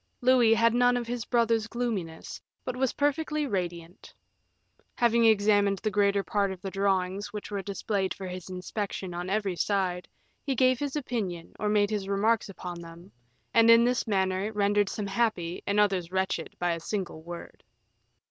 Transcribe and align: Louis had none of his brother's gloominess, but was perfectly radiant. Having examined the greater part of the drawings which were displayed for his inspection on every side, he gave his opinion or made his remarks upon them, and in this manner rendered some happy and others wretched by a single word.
Louis 0.21 0.55
had 0.55 0.73
none 0.73 0.97
of 0.97 1.05
his 1.05 1.25
brother's 1.25 1.67
gloominess, 1.67 2.41
but 2.65 2.75
was 2.75 2.93
perfectly 2.93 3.45
radiant. 3.45 4.11
Having 4.95 5.25
examined 5.25 5.77
the 5.77 5.91
greater 5.91 6.23
part 6.23 6.51
of 6.51 6.59
the 6.59 6.71
drawings 6.71 7.27
which 7.31 7.51
were 7.51 7.61
displayed 7.61 8.11
for 8.15 8.25
his 8.25 8.49
inspection 8.49 9.13
on 9.13 9.29
every 9.29 9.55
side, 9.55 10.07
he 10.43 10.55
gave 10.55 10.79
his 10.79 10.95
opinion 10.95 11.53
or 11.59 11.69
made 11.69 11.91
his 11.91 12.09
remarks 12.09 12.49
upon 12.49 12.81
them, 12.81 13.11
and 13.53 13.69
in 13.69 13.83
this 13.85 14.07
manner 14.07 14.51
rendered 14.53 14.89
some 14.89 15.05
happy 15.05 15.61
and 15.67 15.79
others 15.79 16.11
wretched 16.11 16.55
by 16.57 16.71
a 16.71 16.79
single 16.79 17.21
word. 17.21 17.63